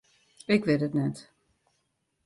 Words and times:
Ik 0.53 0.61
wit 0.67 0.85
it 0.87 0.97
net. 0.99 1.17